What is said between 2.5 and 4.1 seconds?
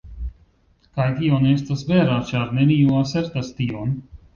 neniu asertas tion.